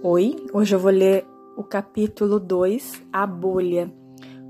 [0.00, 3.92] Oi, hoje eu vou ler o capítulo 2, A Bolha,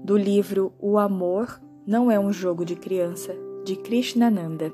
[0.04, 3.34] do livro O Amor Não é um Jogo de Criança,
[3.64, 4.70] de Krishnananda.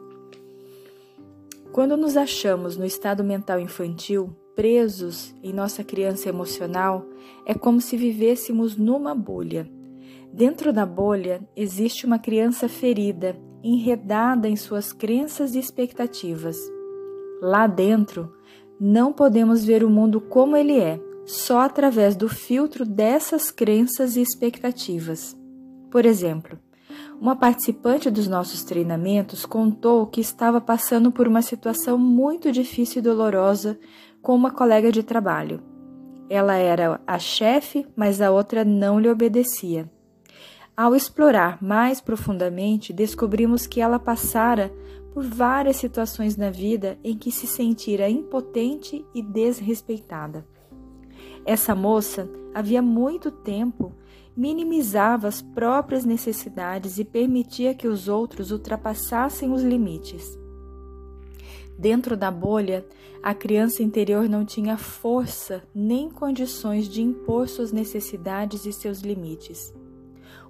[1.71, 7.07] Quando nos achamos no estado mental infantil, presos em nossa criança emocional,
[7.47, 9.71] é como se vivêssemos numa bolha.
[10.33, 16.59] Dentro da bolha existe uma criança ferida, enredada em suas crenças e expectativas.
[17.41, 18.33] Lá dentro,
[18.81, 24.21] não podemos ver o mundo como ele é, só através do filtro dessas crenças e
[24.21, 25.37] expectativas.
[25.91, 26.59] Por exemplo,
[27.21, 33.03] uma participante dos nossos treinamentos contou que estava passando por uma situação muito difícil e
[33.03, 33.79] dolorosa
[34.21, 35.63] com uma colega de trabalho.
[36.29, 39.91] Ela era a chefe, mas a outra não lhe obedecia.
[40.77, 44.73] Ao explorar mais profundamente, descobrimos que ela passara
[45.15, 50.45] por várias situações na vida em que se sentira impotente e desrespeitada.
[51.47, 53.95] Essa moça havia muito tempo
[54.37, 60.37] minimizava as próprias necessidades e permitia que os outros ultrapassassem os limites.
[61.79, 62.85] Dentro da bolha,
[63.23, 69.73] a criança interior não tinha força nem condições de impor suas necessidades e seus limites.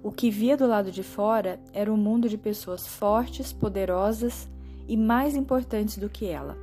[0.03, 4.47] O que via do lado de fora era um mundo de pessoas fortes, poderosas
[4.87, 6.57] e mais importantes do que ela.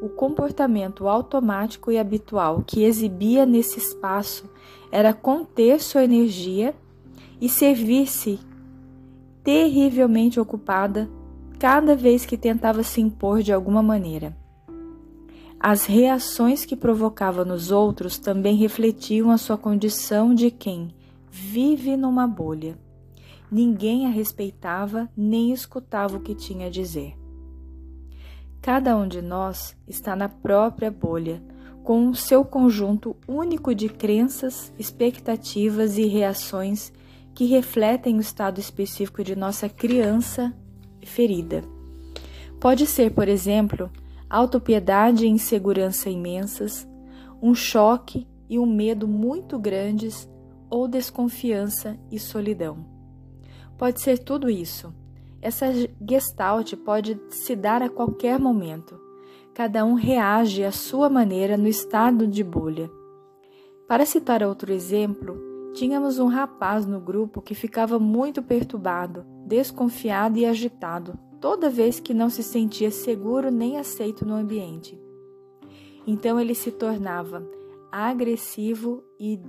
[0.00, 4.48] O comportamento automático e habitual que exibia nesse espaço
[4.90, 6.74] era conter sua energia
[7.40, 8.38] e servir-se
[9.42, 11.10] terrivelmente ocupada
[11.58, 14.36] cada vez que tentava se impor de alguma maneira.
[15.58, 20.94] As reações que provocava nos outros também refletiam a sua condição de quem
[21.30, 22.78] vive numa bolha.
[23.52, 27.19] Ninguém a respeitava nem escutava o que tinha a dizer.
[28.72, 31.42] Cada um de nós está na própria bolha,
[31.82, 36.92] com o seu conjunto único de crenças, expectativas e reações
[37.34, 40.54] que refletem o estado específico de nossa criança
[41.04, 41.64] ferida.
[42.60, 43.90] Pode ser, por exemplo,
[44.30, 46.88] autopiedade e insegurança imensas,
[47.42, 50.30] um choque e um medo muito grandes
[50.70, 52.86] ou desconfiança e solidão.
[53.76, 54.94] Pode ser tudo isso,
[55.42, 55.66] essa
[56.06, 59.00] gestalt pode se dar a qualquer momento.
[59.54, 62.90] Cada um reage à sua maneira no estado de bolha.
[63.88, 65.36] Para citar outro exemplo,
[65.74, 72.12] tínhamos um rapaz no grupo que ficava muito perturbado, desconfiado e agitado toda vez que
[72.12, 75.00] não se sentia seguro nem aceito no ambiente.
[76.06, 77.46] Então ele se tornava
[77.90, 79.40] agressivo e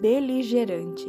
[0.00, 1.06] beligerante.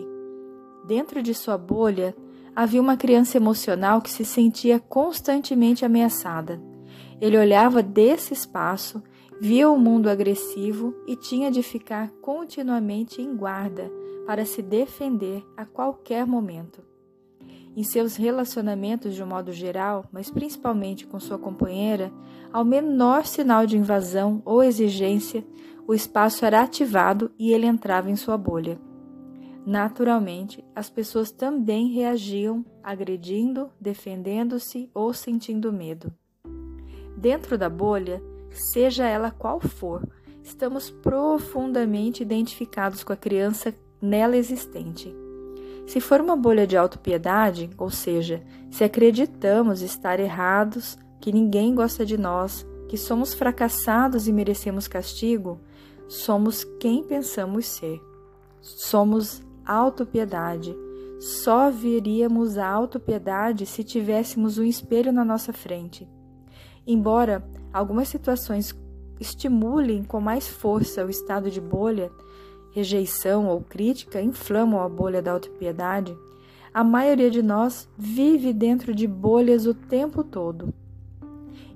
[0.86, 2.16] Dentro de sua bolha,
[2.56, 6.62] havia uma criança emocional que se sentia constantemente ameaçada.
[7.20, 9.02] Ele olhava desse espaço,
[9.40, 13.92] via o mundo agressivo e tinha de ficar continuamente em guarda
[14.26, 16.82] para se defender a qualquer momento.
[17.76, 22.12] Em seus relacionamentos de um modo geral, mas principalmente com sua companheira,
[22.52, 25.44] ao menor sinal de invasão ou exigência,
[25.88, 28.80] o espaço era ativado e ele entrava em sua bolha.
[29.66, 36.14] Naturalmente, as pessoas também reagiam agredindo, defendendo-se ou sentindo medo.
[37.16, 40.06] Dentro da bolha, seja ela qual for,
[40.44, 45.16] estamos profundamente identificados com a criança nela existente.
[45.88, 52.06] Se for uma bolha de autopiedade, ou seja, se acreditamos estar errados, que ninguém gosta
[52.06, 55.60] de nós, que somos fracassados e merecemos castigo,
[56.08, 58.02] somos quem pensamos ser.
[58.62, 60.76] Somos autopiedade.
[61.20, 66.08] Só veríamos a autopiedade se tivéssemos um espelho na nossa frente.
[66.86, 68.76] Embora algumas situações
[69.20, 72.12] estimulem com mais força o estado de bolha,
[72.72, 76.18] rejeição ou crítica inflamam a bolha da autopiedade,
[76.74, 80.74] a maioria de nós vive dentro de bolhas o tempo todo.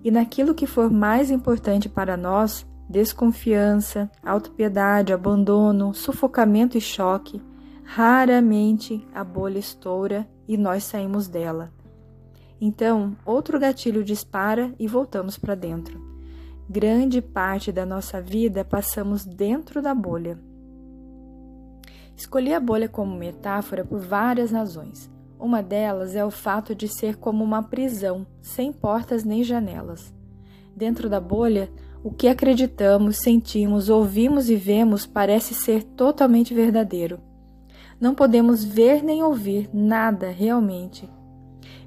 [0.03, 7.41] E naquilo que for mais importante para nós, desconfiança, autopiedade, abandono, sufocamento e choque,
[7.89, 11.71] Raramente a bolha estoura e nós saímos dela.
[12.59, 15.99] Então, outro gatilho dispara e voltamos para dentro.
[16.69, 20.37] Grande parte da nossa vida passamos dentro da bolha.
[22.15, 25.09] Escolhi a bolha como metáfora por várias razões.
[25.39, 30.13] Uma delas é o fato de ser como uma prisão, sem portas nem janelas.
[30.75, 31.71] Dentro da bolha,
[32.03, 37.26] o que acreditamos, sentimos, ouvimos e vemos parece ser totalmente verdadeiro
[37.99, 41.09] não podemos ver nem ouvir nada realmente.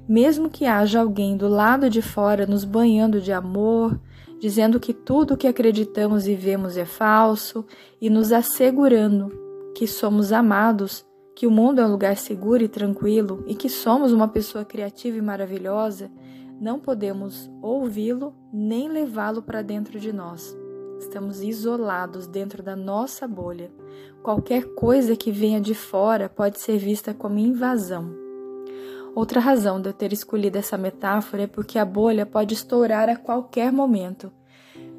[0.07, 3.99] Mesmo que haja alguém do lado de fora nos banhando de amor,
[4.39, 7.65] dizendo que tudo o que acreditamos e vemos é falso
[8.01, 9.31] e nos assegurando
[9.75, 11.05] que somos amados,
[11.35, 15.17] que o mundo é um lugar seguro e tranquilo e que somos uma pessoa criativa
[15.17, 16.11] e maravilhosa,
[16.59, 20.60] não podemos ouvi-lo nem levá-lo para dentro de nós.
[21.01, 23.71] Estamos isolados dentro da nossa bolha.
[24.21, 28.15] Qualquer coisa que venha de fora pode ser vista como invasão.
[29.15, 33.15] Outra razão de eu ter escolhido essa metáfora é porque a bolha pode estourar a
[33.15, 34.31] qualquer momento.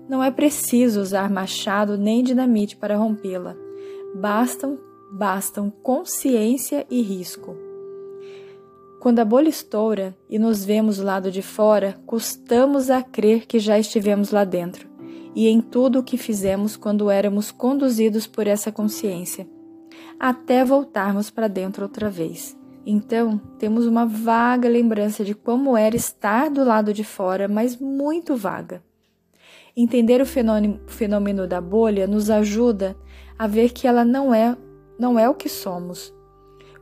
[0.08, 3.54] Não é preciso usar machado nem dinamite para rompê-la.
[4.12, 4.80] Bastam,
[5.12, 7.56] bastam consciência e risco.
[9.00, 13.60] Quando a bolha estoura e nos vemos do lado de fora, custamos a crer que
[13.60, 14.91] já estivemos lá dentro
[15.34, 19.46] e em tudo o que fizemos quando éramos conduzidos por essa consciência,
[20.18, 22.56] até voltarmos para dentro outra vez.
[22.84, 28.36] Então, temos uma vaga lembrança de como era estar do lado de fora, mas muito
[28.36, 28.82] vaga.
[29.76, 32.96] Entender o fenômeno da bolha nos ajuda
[33.38, 34.56] a ver que ela não é,
[34.98, 36.12] não é o que somos.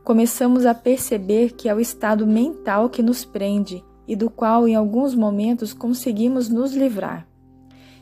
[0.03, 4.75] Começamos a perceber que é o estado mental que nos prende e do qual em
[4.75, 7.30] alguns momentos conseguimos nos livrar.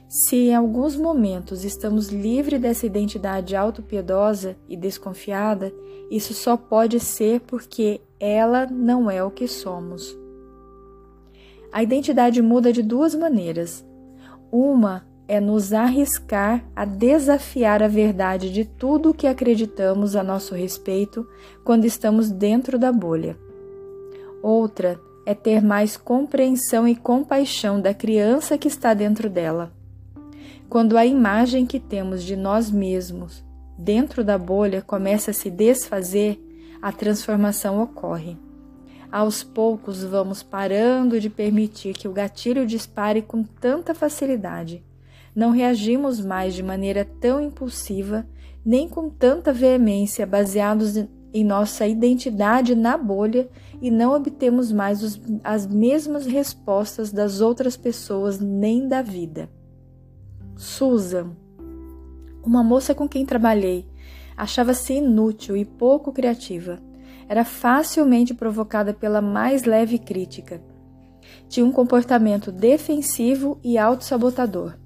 [0.09, 5.71] Se em alguns momentos estamos livres dessa identidade autopiedosa e desconfiada,
[6.09, 10.17] isso só pode ser porque ela não é o que somos.
[11.71, 13.85] A identidade muda de duas maneiras.
[14.51, 20.55] Uma é nos arriscar a desafiar a verdade de tudo o que acreditamos a nosso
[20.55, 21.23] respeito
[21.63, 23.37] quando estamos dentro da bolha.
[24.41, 29.77] Outra é ter mais compreensão e compaixão da criança que está dentro dela
[30.69, 33.43] quando a imagem que temos de nós mesmos
[33.75, 36.39] dentro da bolha começa a se desfazer,
[36.79, 38.37] a transformação ocorre.
[39.11, 44.85] Aos poucos vamos parando de permitir que o gatilho dispare com tanta facilidade.
[45.35, 48.27] Não reagimos mais de maneira tão impulsiva,
[48.63, 50.95] nem com tanta veemência, baseados
[51.33, 53.49] em nossa identidade na bolha
[53.81, 59.49] e não obtemos mais os, as mesmas respostas das outras pessoas nem da vida.
[60.59, 61.37] Susan,
[62.43, 63.87] uma moça com quem trabalhei,
[64.35, 66.77] achava-se inútil e pouco criativa.
[67.29, 70.61] Era facilmente provocada pela mais leve crítica.
[71.47, 74.77] Tinha um comportamento defensivo e autossabotador.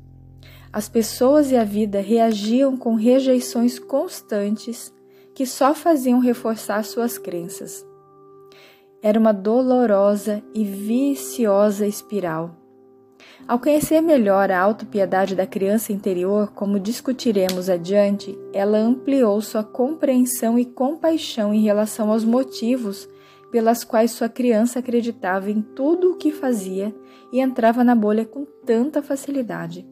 [0.71, 4.93] As pessoas e a vida reagiam com rejeições constantes
[5.33, 7.83] que só faziam reforçar suas crenças.
[9.01, 12.62] Era uma dolorosa e viciosa espiral.
[13.45, 20.57] Ao conhecer melhor a autopiedade da criança interior, como discutiremos adiante, ela ampliou sua compreensão
[20.57, 23.07] e compaixão em relação aos motivos
[23.51, 26.95] pelas quais sua criança acreditava em tudo o que fazia
[27.34, 29.86] e entrava na bolha com tanta facilidade.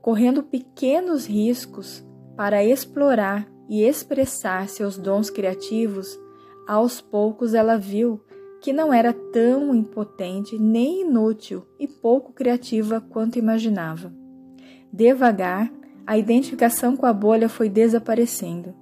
[0.00, 2.02] Correndo pequenos riscos
[2.34, 6.18] para explorar e expressar seus dons criativos,
[6.66, 8.20] aos poucos ela viu
[8.60, 14.12] que não era tão impotente nem inútil e pouco criativa quanto imaginava.
[14.92, 15.70] Devagar,
[16.06, 18.74] a identificação com a bolha foi desaparecendo.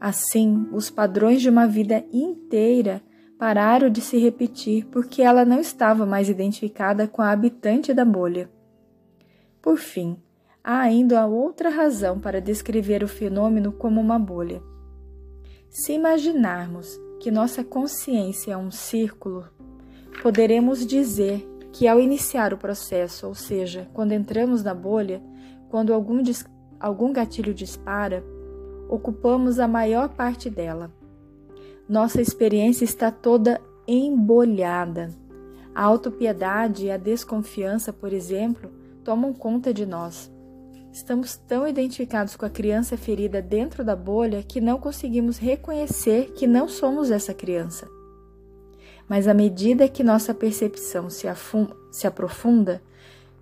[0.00, 3.02] Assim, os padrões de uma vida inteira
[3.38, 8.50] pararam de se repetir porque ela não estava mais identificada com a habitante da bolha.
[9.60, 10.16] Por fim,
[10.62, 14.62] há ainda outra razão para descrever o fenômeno como uma bolha.
[15.68, 19.48] Se imaginarmos que nossa consciência é um círculo,
[20.22, 25.22] poderemos dizer que ao iniciar o processo, ou seja, quando entramos na bolha,
[25.68, 26.22] quando algum,
[26.80, 28.24] algum gatilho dispara,
[28.88, 30.90] ocupamos a maior parte dela.
[31.88, 35.10] Nossa experiência está toda embolhada.
[35.74, 38.70] A autopiedade e a desconfiança, por exemplo,
[39.04, 40.30] tomam conta de nós.
[40.92, 46.46] Estamos tão identificados com a criança ferida dentro da bolha que não conseguimos reconhecer que
[46.46, 47.88] não somos essa criança.
[49.08, 51.26] Mas à medida que nossa percepção se,
[51.92, 52.82] se aprofunda,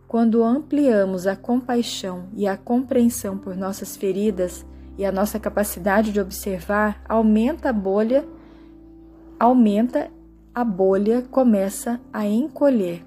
[0.07, 4.65] quando ampliamos a compaixão e a compreensão por nossas feridas
[4.97, 8.25] e a nossa capacidade de observar, aumenta a bolha,
[9.39, 10.11] aumenta
[10.55, 13.05] a bolha, começa a encolher.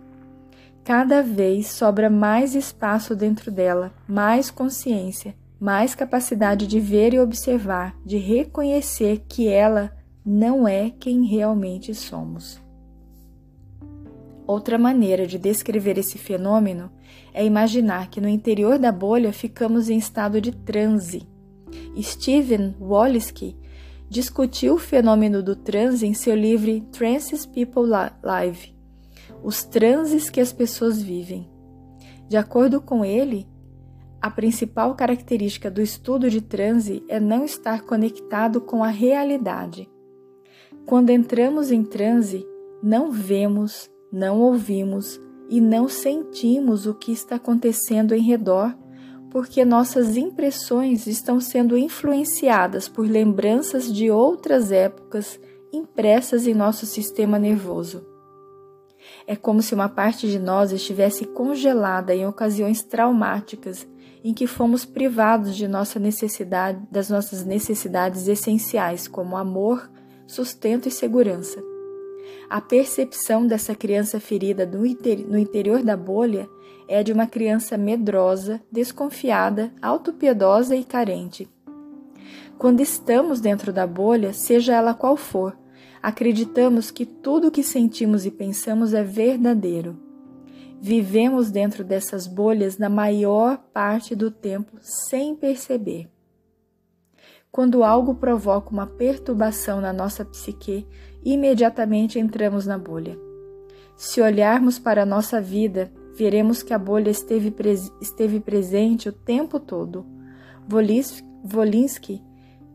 [0.83, 7.95] Cada vez sobra mais espaço dentro dela, mais consciência, mais capacidade de ver e observar,
[8.05, 9.91] de reconhecer que ela
[10.25, 12.61] não é quem realmente somos.
[14.47, 16.91] Outra maneira de descrever esse fenômeno
[17.33, 21.27] é imaginar que no interior da bolha ficamos em estado de transe.
[22.01, 23.55] Steven Walensky
[24.09, 27.83] discutiu o fenômeno do transe em seu livro Trances People
[28.23, 28.78] Live
[29.43, 31.49] os transes que as pessoas vivem.
[32.27, 33.47] De acordo com ele,
[34.21, 39.89] a principal característica do estudo de transe é não estar conectado com a realidade.
[40.85, 42.45] Quando entramos em transe,
[42.83, 45.19] não vemos, não ouvimos
[45.49, 48.75] e não sentimos o que está acontecendo em redor,
[49.31, 55.39] porque nossas impressões estão sendo influenciadas por lembranças de outras épocas
[55.71, 58.05] impressas em nosso sistema nervoso.
[59.29, 63.87] É como se uma parte de nós estivesse congelada em ocasiões traumáticas
[64.23, 69.87] em que fomos privados de nossa necessidade, das nossas necessidades essenciais, como amor,
[70.25, 71.63] sustento e segurança.
[72.49, 74.83] A percepção dessa criança ferida no,
[75.37, 76.49] interior da bolha
[76.87, 81.47] é de uma criança medrosa, desconfiada, autopiedosa e carente.
[82.57, 85.55] Quando estamos dentro da bolha, seja ela qual for,
[86.01, 89.97] acreditamos que tudo o que sentimos e pensamos é verdadeiro.
[90.81, 96.09] Vivemos dentro dessas bolhas na maior parte do tempo sem perceber.
[97.51, 100.87] Quando algo provoca uma perturbação na nossa psique,
[101.23, 103.17] imediatamente entramos na bolha.
[103.97, 109.11] Se olharmos para a nossa vida, veremos que a bolha esteve, pres esteve presente o
[109.11, 110.05] tempo todo.
[111.43, 112.21] Volinsky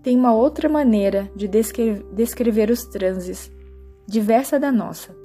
[0.04, 3.50] tem uma outra maneira de descrever, descrever os transes,
[4.06, 5.16] diversa da nossa.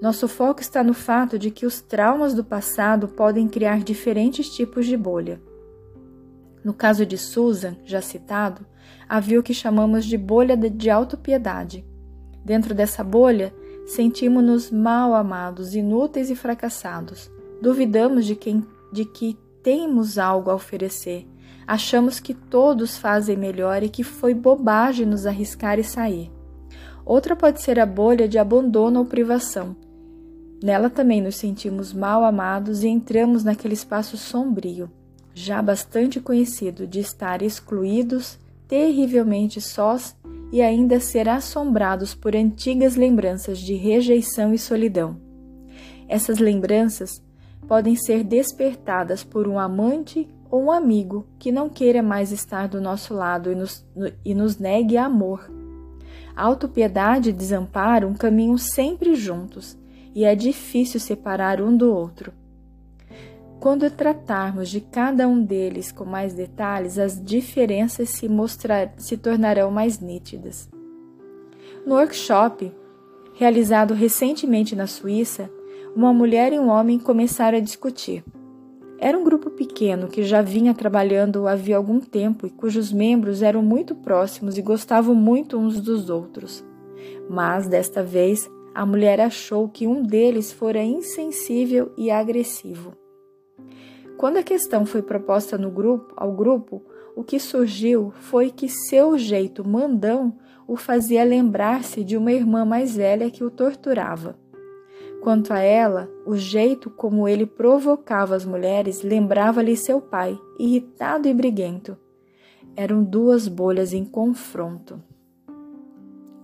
[0.00, 4.86] Nosso foco está no fato de que os traumas do passado podem criar diferentes tipos
[4.86, 5.42] de bolha.
[6.64, 8.64] No caso de Susan, já citado,
[9.08, 11.84] havia o que chamamos de bolha de autopiedade.
[12.44, 13.52] Dentro dessa bolha,
[13.86, 17.28] sentimos-nos mal amados, inúteis e fracassados.
[17.60, 21.26] Duvidamos de, quem, de que temos algo a oferecer.
[21.66, 26.30] Achamos que todos fazem melhor e que foi bobagem nos arriscar e sair.
[27.04, 29.76] Outra pode ser a bolha de abandono ou privação.
[30.62, 34.88] Nela também nos sentimos mal amados e entramos naquele espaço sombrio,
[35.34, 38.38] já bastante conhecido, de estar excluídos,
[38.68, 40.16] terrivelmente sós
[40.52, 45.20] e ainda ser assombrados por antigas lembranças de rejeição e solidão.
[46.08, 47.22] Essas lembranças
[47.66, 52.78] podem ser despertadas por um amante ou um amigo que não queira mais estar do
[52.78, 53.82] nosso lado e nos,
[54.22, 55.50] e nos negue amor.
[56.36, 59.78] Autopiedade e desamparo caminham sempre juntos
[60.14, 62.34] e é difícil separar um do outro.
[63.58, 69.70] Quando tratarmos de cada um deles com mais detalhes, as diferenças se, mostrar, se tornarão
[69.70, 70.68] mais nítidas.
[71.86, 72.70] No workshop,
[73.36, 75.50] realizado recentemente na Suíça,
[75.96, 78.22] uma mulher e um homem começaram a discutir.
[79.04, 83.60] Era um grupo pequeno que já vinha trabalhando havia algum tempo e cujos membros eram
[83.60, 86.64] muito próximos e gostavam muito uns dos outros.
[87.28, 92.92] Mas, desta vez, a mulher achou que um deles fora insensível e agressivo.
[94.16, 96.80] Quando a questão foi proposta no grupo, ao grupo,
[97.16, 102.94] o que surgiu foi que seu jeito mandão o fazia lembrar-se de uma irmã mais
[102.96, 104.40] velha que o torturava.
[105.22, 111.32] Quanto a ela, o jeito como ele provocava as mulheres lembrava-lhe seu pai, irritado e
[111.32, 111.96] briguento.
[112.74, 115.00] Eram duas bolhas em confronto.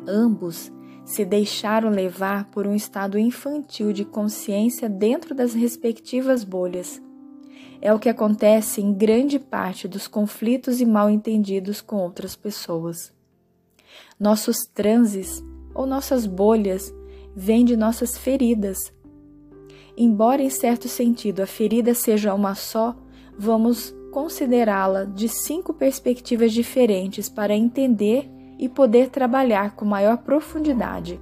[0.07, 0.71] Ambos
[1.05, 7.03] se deixaram levar por um estado infantil de consciência dentro das respectivas bolhas.
[7.83, 13.13] É o que acontece em grande parte dos conflitos e mal-entendidos com outras pessoas.
[14.21, 15.43] Nossos transes
[15.75, 16.95] ou nossas bolhas
[17.39, 18.93] vêm de nossas feridas.
[19.97, 22.97] Embora, em certo sentido, a ferida seja uma só,
[23.39, 28.29] vamos considerá-la de cinco perspectivas diferentes para entender
[28.59, 31.21] e poder trabalhar com maior profundidade.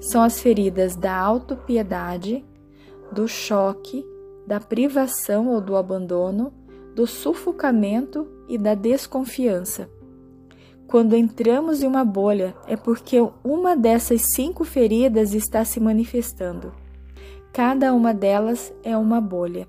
[0.00, 2.44] São as feridas da autopiedade,
[3.10, 4.06] do choque,
[4.46, 6.52] da privação ou do abandono,
[6.94, 9.90] do sufocamento e da desconfiança.
[10.90, 16.72] Quando entramos em uma bolha, é porque uma dessas cinco feridas está se manifestando.
[17.52, 19.68] Cada uma delas é uma bolha.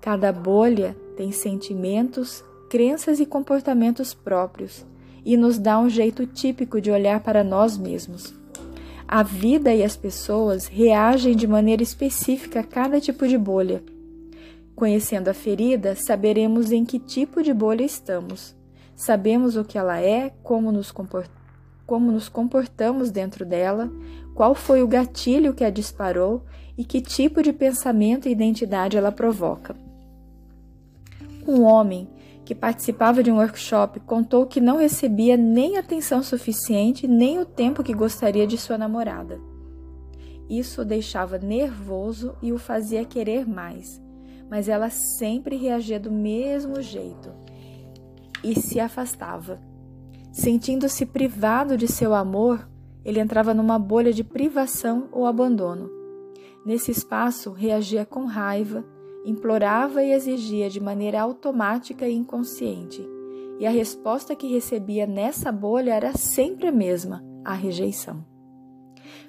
[0.00, 4.84] Cada bolha tem sentimentos, crenças e comportamentos próprios
[5.24, 8.34] e nos dá um jeito típico de olhar para nós mesmos.
[9.06, 13.80] A vida e as pessoas reagem de maneira específica a cada tipo de bolha.
[14.74, 18.60] Conhecendo a ferida, saberemos em que tipo de bolha estamos.
[18.94, 20.92] Sabemos o que ela é, como nos,
[21.86, 23.90] como nos comportamos dentro dela,
[24.34, 26.44] qual foi o gatilho que a disparou
[26.76, 29.74] e que tipo de pensamento e identidade ela provoca.
[31.46, 32.08] Um homem
[32.44, 37.82] que participava de um workshop, contou que não recebia nem atenção suficiente nem o tempo
[37.82, 39.40] que gostaria de sua namorada.
[40.50, 44.00] Isso o deixava nervoso e o fazia querer mais.
[44.52, 47.30] mas ela sempre reagia do mesmo jeito
[48.42, 49.60] e se afastava.
[50.32, 52.68] Sentindo-se privado de seu amor,
[53.04, 55.90] ele entrava numa bolha de privação ou abandono.
[56.64, 58.84] Nesse espaço, reagia com raiva,
[59.24, 63.06] implorava e exigia de maneira automática e inconsciente.
[63.58, 68.24] E a resposta que recebia nessa bolha era sempre a mesma: a rejeição.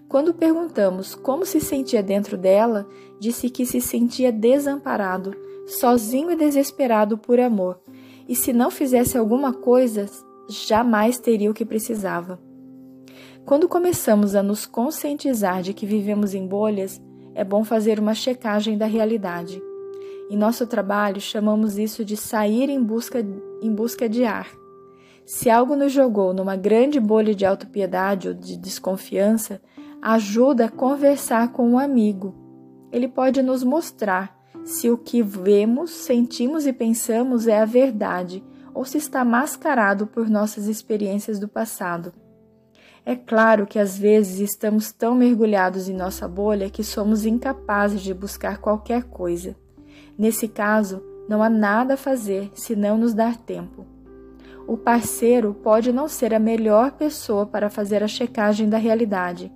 [0.07, 2.87] Quando perguntamos como se sentia dentro dela,
[3.19, 7.81] disse que se sentia desamparado, sozinho e desesperado por amor,
[8.27, 10.05] e se não fizesse alguma coisa,
[10.49, 12.39] jamais teria o que precisava.
[13.45, 17.01] Quando começamos a nos conscientizar de que vivemos em bolhas,
[17.35, 19.61] é bom fazer uma checagem da realidade.
[20.29, 23.19] Em nosso trabalho, chamamos isso de sair em busca,
[23.61, 24.47] em busca de ar.
[25.25, 29.61] Se algo nos jogou numa grande bolha de autopiedade ou de desconfiança,
[30.01, 32.35] ajuda a conversar com um amigo.
[32.91, 34.32] Ele pode nos mostrar
[34.63, 38.43] se o que vemos, sentimos e pensamos é a verdade
[38.73, 42.13] ou se está mascarado por nossas experiências do passado.
[43.05, 48.13] É claro que às vezes estamos tão mergulhados em nossa bolha que somos incapazes de
[48.13, 49.55] buscar qualquer coisa.
[50.17, 53.85] Nesse caso, não há nada a fazer se não nos dar tempo.
[54.65, 59.51] O parceiro pode não ser a melhor pessoa para fazer a checagem da realidade,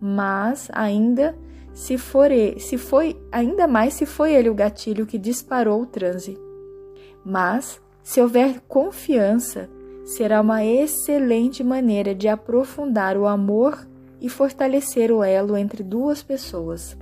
[0.00, 1.36] mas ainda
[1.74, 6.38] se for se foi ainda mais se foi ele o gatilho que disparou o transe.
[7.24, 9.70] Mas se houver confiança,
[10.04, 13.86] será uma excelente maneira de aprofundar o amor
[14.20, 16.96] e fortalecer o elo entre duas pessoas.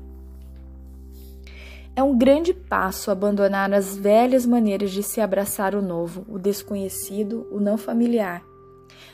[1.97, 7.47] É um grande passo abandonar as velhas maneiras de se abraçar o novo, o desconhecido,
[7.50, 8.50] o não familiar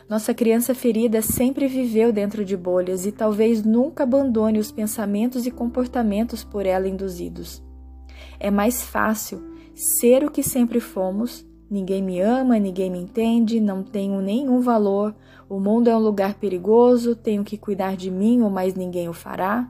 [0.08, 5.50] nossa criança ferida sempre viveu dentro de bolhas e talvez nunca abandone os pensamentos e
[5.50, 7.60] comportamentos por ela induzidos.
[8.38, 9.42] É mais fácil
[9.74, 11.44] ser o que sempre fomos.
[11.68, 15.12] Ninguém me ama, ninguém me entende, não tenho nenhum valor,
[15.48, 19.12] o mundo é um lugar perigoso, tenho que cuidar de mim ou mais ninguém o
[19.12, 19.68] fará.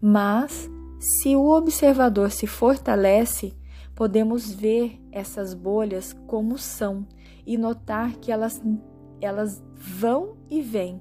[0.00, 3.56] Mas, se o observador se fortalece,
[3.96, 7.04] podemos ver essas bolhas como são
[7.44, 8.62] e notar que elas
[9.24, 11.00] elas vão e vêm.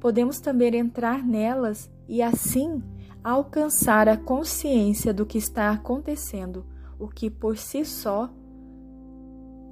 [0.00, 2.82] Podemos também entrar nelas e assim
[3.22, 6.64] alcançar a consciência do que está acontecendo,
[6.98, 8.30] o que por si só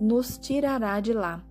[0.00, 1.42] nos tirará de lá.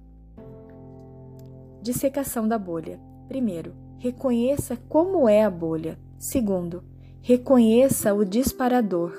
[1.82, 3.00] Dissecação da bolha.
[3.28, 5.98] Primeiro, reconheça como é a bolha.
[6.18, 6.84] Segundo,
[7.22, 9.14] reconheça o disparador.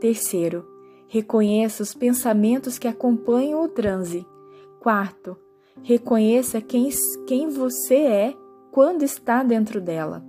[0.00, 0.66] Terceiro,
[1.08, 4.26] reconheça os pensamentos que acompanham o transe.
[4.80, 5.36] Quarto,
[5.82, 6.88] Reconheça quem,
[7.26, 8.34] quem você é
[8.70, 10.24] quando está dentro dela.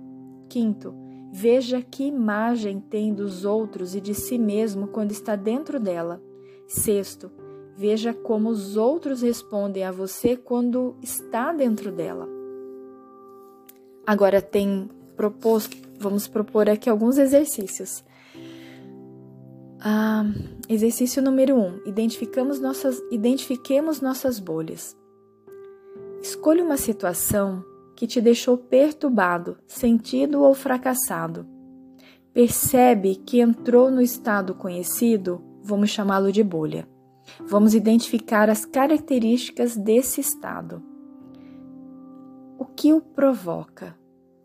[0.48, 0.94] Quinto,
[1.32, 6.22] veja que imagem tem dos outros e de si mesmo quando está dentro dela.
[6.66, 7.30] Sexto,
[7.76, 12.28] veja como os outros respondem a você quando está dentro dela.
[14.06, 18.02] Agora tem proposto, vamos propor aqui alguns exercícios.
[19.80, 20.24] Ah,
[20.68, 21.58] exercício número 1.
[21.58, 24.96] Um, identificamos nossas, identifiquemos nossas bolhas.
[26.22, 27.64] Escolha uma situação
[27.96, 31.46] que te deixou perturbado, sentido ou fracassado.
[32.32, 36.86] Percebe que entrou no estado conhecido, vamos chamá-lo de bolha.
[37.46, 40.82] Vamos identificar as características desse estado.
[42.58, 43.96] O que o provoca?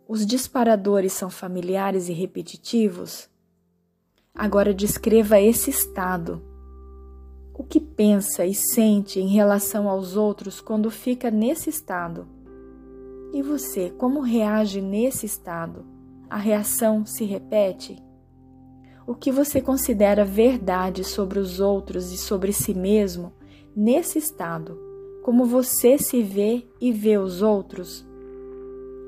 [0.08, 3.30] Os disparadores são familiares e repetitivos?
[4.34, 6.55] Agora descreva esse estado
[7.58, 12.28] o que pensa e sente em relação aos outros quando fica nesse estado?
[13.34, 15.86] E você, como reage nesse estado?
[16.30, 17.98] A reação se repete?
[19.08, 23.32] O que você considera verdade sobre os outros e sobre si mesmo
[23.74, 24.78] nesse estado?
[25.24, 28.06] Como você se vê e vê os outros?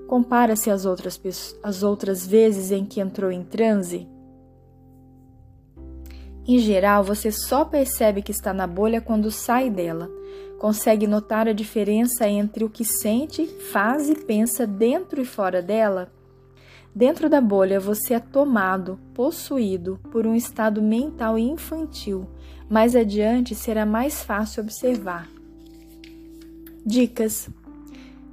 [0.08, 1.20] Compara-se às outras,
[1.62, 4.08] às outras vezes em que entrou em transe?
[6.48, 10.10] Em geral, você só percebe que está na bolha quando sai dela.
[10.58, 16.10] Consegue notar a diferença entre o que sente, faz e pensa dentro e fora dela?
[16.96, 22.26] Dentro da bolha, você é tomado, possuído por um estado mental infantil.
[22.70, 25.30] Mais adiante será mais fácil observar.
[26.86, 27.50] Dicas: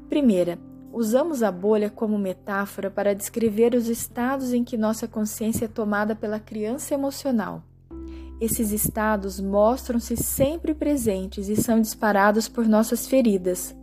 [0.09, 0.57] Primeira,
[0.93, 6.15] usamos a bolha como metáfora para descrever os estados em que nossa consciência é tomada
[6.15, 7.63] pela criança emocional.
[8.45, 13.75] Esses estados mostram-se sempre presentes e são disparados por nossas feridas.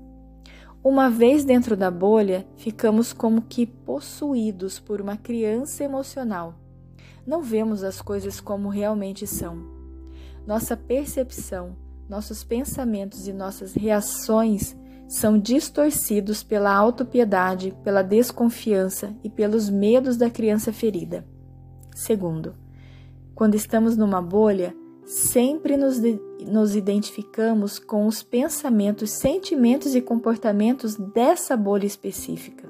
[0.84, 6.54] Uma vez dentro da bolha, ficamos como que possuídos por uma criança emocional.
[7.26, 9.58] Não vemos as coisas como realmente são.
[10.46, 11.76] nossa percepção,
[12.08, 14.76] nossos pensamentos e nossas reações
[15.08, 21.26] são distorcidos pela autopiedade, pela desconfiança e pelos medos da criança ferida.
[21.96, 22.54] Segundo,
[23.42, 24.72] quando estamos numa bolha,
[25.04, 26.00] sempre nos,
[26.46, 32.70] nos identificamos com os pensamentos, sentimentos e comportamentos dessa bolha específica.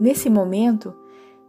[0.00, 0.94] Nesse momento,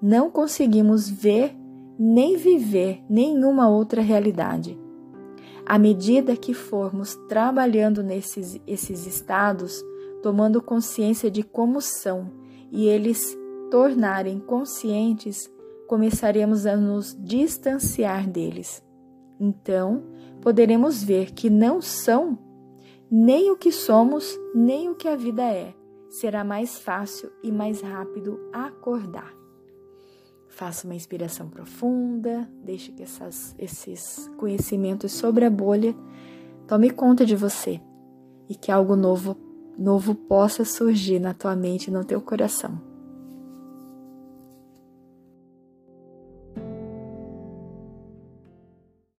[0.01, 1.55] não conseguimos ver
[1.97, 4.77] nem viver nenhuma outra realidade.
[5.65, 9.81] À medida que formos trabalhando nesses esses estados,
[10.21, 12.29] tomando consciência de como são
[12.73, 13.37] e eles
[13.71, 15.49] tornarem conscientes,
[15.87, 18.83] começaremos a nos distanciar deles.
[19.39, 20.03] Então,
[20.41, 22.37] poderemos ver que não são
[23.09, 25.73] nem o que somos, nem o que a vida é.
[26.09, 29.33] Será mais fácil e mais rápido acordar.
[30.47, 35.95] Faça uma inspiração profunda, deixe que essas, esses conhecimentos sobre a bolha
[36.65, 37.79] tome conta de você
[38.49, 39.37] e que algo novo,
[39.77, 42.86] novo possa surgir na tua mente e no teu coração.